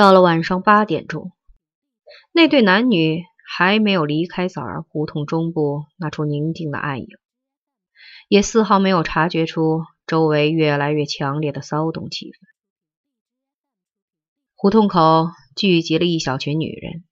[0.00, 1.30] 到了晚上八点钟，
[2.32, 7.08] 那对男女还没有离开枣儿胡同中部那处宁静的暗影，
[8.26, 12.32] 也丝毫没有察觉出周围越来越强烈的骚动气氛。
[14.54, 17.04] 胡同口聚集了一小群女人，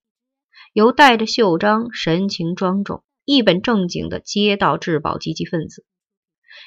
[0.73, 5.85] 有戴着袖章、神情庄重、一本正经的街道治保积极分子，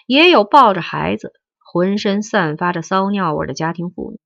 [0.05, 4.19] 也有抱着孩子、浑身散发着骚尿味的家庭妇女。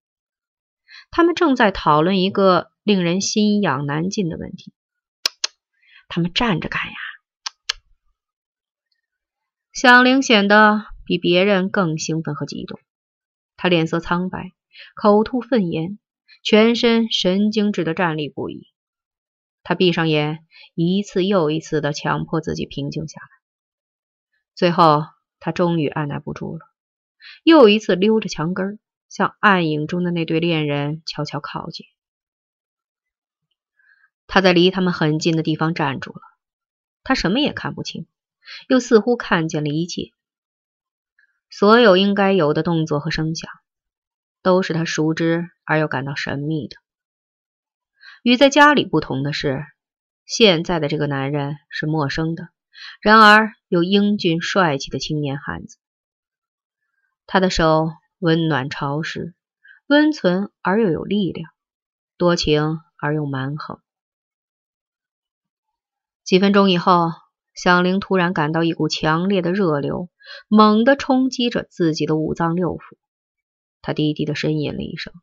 [1.11, 4.73] 他们正在讨论一个令人心痒难尽的问题：
[6.07, 6.93] 他们站着干呀？
[9.73, 12.79] 响铃显得比别人更兴奋和激动，
[13.57, 14.51] 他脸色苍白，
[14.95, 15.99] 口吐粪言，
[16.43, 18.67] 全身神经质的站立不已。
[19.63, 23.27] 他闭上眼，一次又一次的强迫自己平静下来。
[24.53, 25.03] 最后，
[25.39, 26.65] 他终于按耐不住了，
[27.43, 28.79] 又一次溜着墙根儿。
[29.09, 31.85] 向暗影中的那对恋人悄悄靠近。
[34.27, 36.21] 他在离他们很近的地方站住了。
[37.03, 38.07] 他什么也看不清，
[38.67, 40.11] 又似乎看见了一切。
[41.51, 43.51] 所有应该有的动作和声响，
[44.41, 46.77] 都是他熟知而又感到神秘的。
[48.23, 49.63] 与在家里不同的是，
[50.25, 52.49] 现在的这个男人是陌生的，
[52.99, 55.77] 然而又英俊帅气的青年汉子。
[57.27, 57.91] 他的手。
[58.19, 59.33] 温暖潮湿，
[59.87, 61.51] 温存而又有力量，
[62.17, 63.79] 多情而又蛮横。
[66.23, 67.11] 几分钟以后，
[67.53, 70.09] 响铃突然感到一股强烈的热流，
[70.47, 72.79] 猛地冲击着自己的五脏六腑。
[73.81, 75.13] 他低低的呻吟了一声，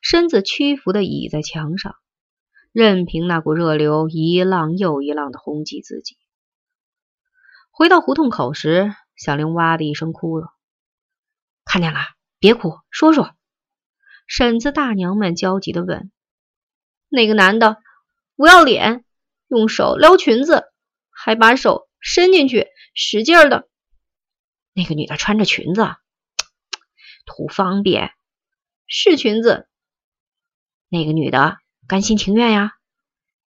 [0.00, 1.96] 身子屈服的倚在墙上，
[2.72, 6.16] 任凭那股热流一浪又一浪的轰击自己。
[7.70, 10.54] 回到胡同口时，响铃哇的一声哭了，
[11.64, 12.00] 看见了。
[12.40, 13.36] 别哭，说说。
[14.26, 16.10] 婶子、大娘们焦急的问
[17.10, 17.76] ：“那个男的
[18.34, 19.04] 不要脸，
[19.46, 20.64] 用手撩裙子，
[21.10, 23.68] 还把手伸进去，使劲儿的。
[24.72, 25.96] 那个女的穿着裙子，
[27.26, 28.12] 图方便，
[28.86, 29.68] 是裙子。
[30.88, 32.72] 那个女的甘心情愿呀，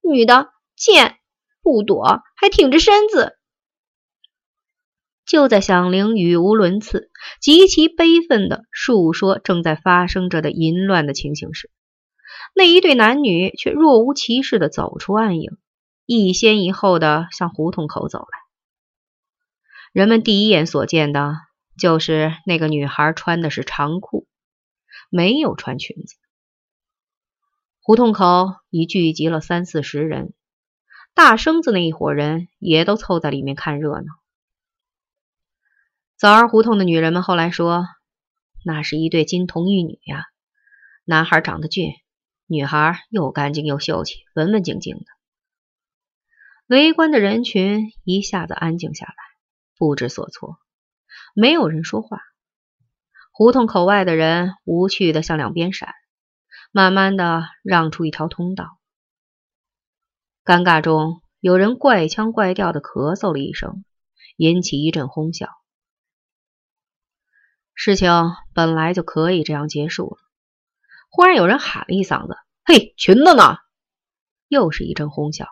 [0.02, 1.18] 女的贱，
[1.62, 3.38] 不躲，还挺着身子。”
[5.32, 7.10] 就在响铃语无伦次、
[7.40, 11.72] 极其悲愤地述说正在发生着的淫乱的情形时，
[12.54, 15.52] 那一对男女却若无其事地走出暗影，
[16.06, 18.26] 一先一后地向胡同口走来。
[19.94, 21.38] 人们第一眼所见的
[21.80, 24.28] 就是那个女孩穿的是长裤，
[25.10, 26.18] 没有穿裙子。
[27.82, 30.34] 胡同口已聚集了三四十人，
[31.16, 34.21] 大生子那一伙人也都凑在里面看热闹。
[36.22, 37.84] 枣儿胡同的女人们后来说，
[38.64, 40.26] 那是一对金童玉女呀。
[41.04, 41.94] 男孩长得俊，
[42.46, 45.06] 女孩又干净又秀气，文文静静的。
[46.68, 49.16] 围观的人群一下子安静下来，
[49.80, 50.60] 不知所措，
[51.34, 52.20] 没有人说话。
[53.32, 55.92] 胡同口外的人无趣的向两边闪，
[56.72, 58.78] 慢慢的让出一条通道。
[60.46, 63.84] 尴尬中，有人怪腔怪调的咳嗽了一声，
[64.38, 65.50] 引起一阵哄笑。
[67.84, 68.12] 事情
[68.54, 70.18] 本来就可以这样结束了。
[71.10, 73.58] 忽然有人喊了一嗓子：“嘿，裙子呢？”
[74.48, 75.48] 又是一阵哄笑。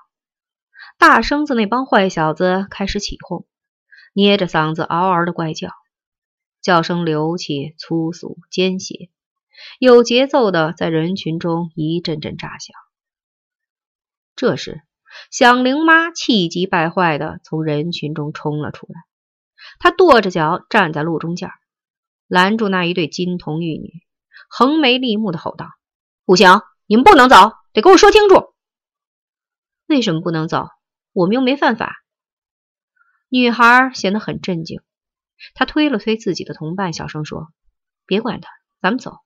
[0.99, 3.47] 大生子那帮坏小子开始起哄，
[4.13, 5.71] 捏着嗓子嗷嗷的怪叫，
[6.61, 9.09] 叫声流气、粗俗、奸邪，
[9.79, 12.75] 有节奏的在人群中一阵阵炸响。
[14.35, 14.83] 这时，
[15.31, 19.01] 响铃妈气急败坏的从人群中冲了出来，
[19.79, 21.49] 她跺着脚站在路中间。
[22.29, 23.91] 拦住那一对金童玉女，
[24.49, 25.67] 横眉立目的吼道
[26.25, 28.53] ：“不行，你们不能走，得给我说清楚。
[29.87, 30.67] 为什么不能走？
[31.11, 31.95] 我们又没犯法。”
[33.29, 34.81] 女孩显得很镇静，
[35.55, 37.47] 她推了推自己的同伴，小声说
[38.05, 39.17] ：“别管他，咱们走。”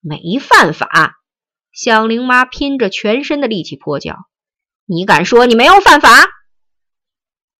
[0.00, 1.16] 没犯法！
[1.72, 4.16] 响铃妈拼着全身的力气泼叫
[4.86, 6.08] ：“你敢说你没有犯法？”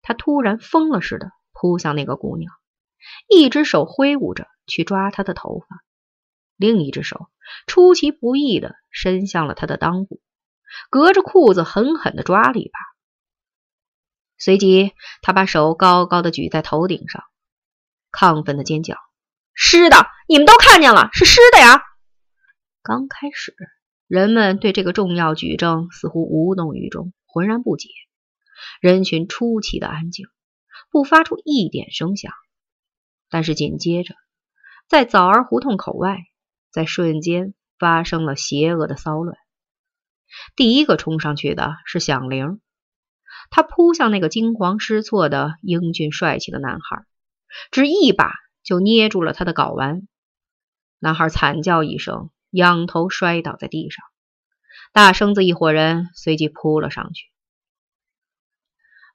[0.01, 2.51] 她突然疯了似的扑向那个姑娘。
[3.29, 5.83] 一只手挥舞着去抓他的头发，
[6.57, 7.29] 另一只手
[7.67, 10.21] 出其不意的伸向了他的裆部，
[10.91, 12.79] 隔着裤子狠狠的抓了一把。
[14.37, 14.93] 随即，
[15.23, 17.25] 他把手高高的举在头顶上，
[18.13, 18.97] 亢奋的尖叫
[19.53, 20.07] ：“湿的！
[20.29, 21.83] 你们都看见了，是湿的呀！”
[22.83, 23.55] 刚开始，
[24.07, 27.89] 人们对这个重要举证似乎无动于衷，浑然不解。
[28.81, 30.27] 人群出奇的安静，
[30.91, 32.33] 不发出一点声响。
[33.31, 34.15] 但是紧接着，
[34.89, 36.19] 在枣儿胡同口外，
[36.71, 39.37] 在瞬间发生了邪恶的骚乱。
[40.57, 42.61] 第一个冲上去的是响铃，
[43.51, 47.05] 他扑向那个惊慌失措的英俊帅气的男孩，
[47.71, 48.33] 只一把
[48.63, 50.07] 就捏住了他的睾丸。
[50.99, 54.05] 男孩惨叫一声，仰头摔倒在地上。
[54.93, 57.27] 大生子一伙人随即扑了上去，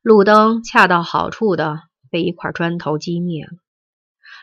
[0.02, 1.80] 路灯恰到好处的
[2.10, 3.52] 被一块砖头击灭了，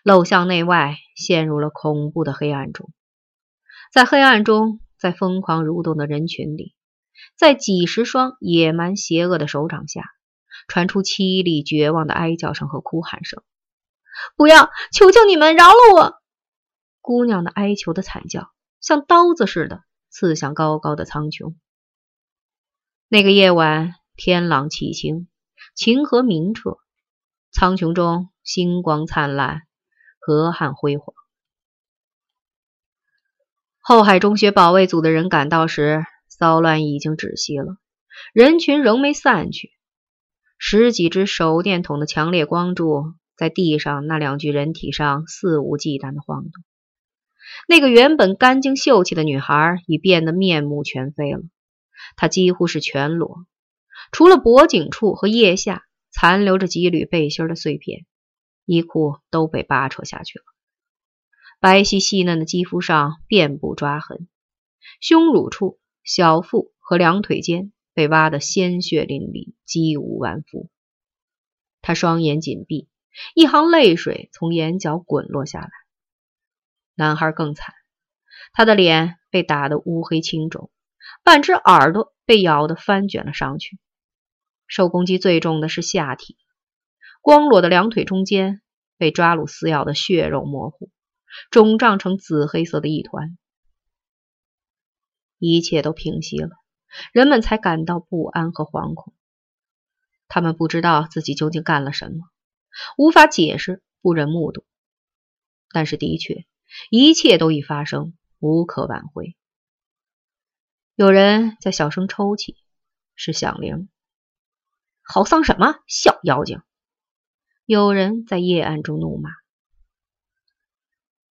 [0.05, 2.91] 陋巷内外陷入了恐怖的黑暗中。
[3.93, 6.75] 在黑暗中，在疯狂蠕动的人群里，
[7.37, 10.05] 在几十双野蛮邪恶的手掌下，
[10.69, 13.43] 传出凄厉绝望的哀叫声和哭喊声
[14.37, 14.71] ：“不要！
[14.93, 16.15] 求求你们饶了我！”
[17.01, 18.51] 姑娘的哀求的惨叫
[18.81, 19.83] 像刀子似的。
[20.13, 21.55] 刺向高高的苍穹。
[23.07, 25.29] 那个夜晚，天朗气清，
[25.77, 26.79] 晴和明澈，
[27.53, 29.63] 苍穹中星光灿烂，
[30.31, 31.13] 河汉辉煌。
[33.81, 37.79] 后海中学保卫组的人赶到时，骚乱已经止息了，
[38.33, 39.73] 人群仍没散去。
[40.57, 46.53] 十几只手电筒的强烈光柱在地上那两具人体上肆无忌惮的晃动。
[47.67, 51.41] 那个原本干净秀气的女孩已变得面目全非了，
[52.15, 53.47] 她几乎是全裸，
[54.13, 55.83] 除了脖颈处和腋下
[56.13, 58.07] 残留着几缕背心的碎片，
[58.71, 60.45] 衣裤都被扒扯下去了。
[61.59, 64.29] 白皙细嫩的肌肤上遍布抓痕，
[65.01, 70.71] 胸乳处、小腹和两腿间被挖得鲜血淋漓，肌无完肤。
[71.83, 72.89] 他双眼紧闭，
[73.35, 75.71] 一行泪水从眼角滚落下来。
[76.95, 77.75] 男孩更惨，
[78.53, 80.71] 他的脸被打得乌黑青肿，
[81.25, 83.81] 半只耳朵被咬得翻卷了上去。
[84.69, 86.37] 受攻击最重的是下体，
[87.21, 88.61] 光裸的两腿中间
[88.97, 90.91] 被抓撸撕咬的血肉模糊，
[91.51, 93.37] 肿胀成紫黑色的一团。
[95.39, 96.51] 一切都平息了，
[97.13, 99.15] 人们才感到不安和惶恐。
[100.29, 102.31] 他们不知道自己究竟干了什么，
[102.97, 104.65] 无法解释，不忍目睹。
[105.71, 106.47] 但是的确。
[106.89, 109.35] 一切都已发生，无可挽回。
[110.95, 112.57] 有人在小声抽泣，
[113.17, 113.89] 是响铃。
[115.03, 116.63] 好丧什么小妖精！
[117.71, 119.31] 有人在夜暗中怒骂。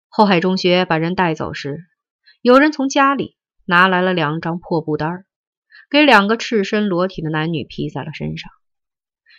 [0.10, 1.86] 后海中学把人带走时，
[2.42, 5.26] 有人从家里拿来了两张破布单，
[5.90, 8.52] 给两个赤身裸体的男女披在了身上。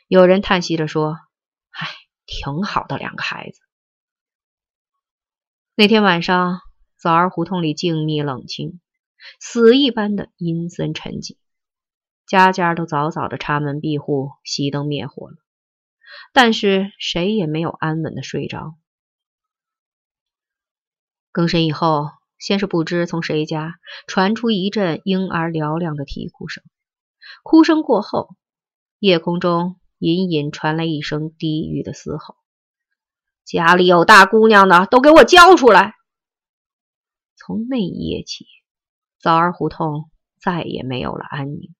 [0.08, 1.18] 有人叹息着说
[1.78, 1.86] ：“唉，
[2.24, 3.60] 挺好的两个孩子。”
[5.76, 6.60] 那天晚上，
[6.98, 8.80] 枣儿胡同里静谧冷清，
[9.38, 11.36] 死一般的阴森沉寂。
[12.26, 15.36] 家家都早早的插门闭户，熄灯灭火了，
[16.32, 18.76] 但是谁也没有安稳的睡着。
[21.32, 23.74] 更深以后，先是不知从谁家
[24.06, 26.64] 传出一阵婴儿嘹亮的啼哭声，
[27.42, 28.36] 哭声过后，
[28.98, 32.36] 夜空中隐隐传来一声低语的嘶吼。
[33.44, 35.94] 家里有大姑娘的，都给我交出来！
[37.36, 38.46] 从那一夜起，
[39.18, 40.10] 枣儿胡同
[40.40, 41.74] 再也没有了安宁。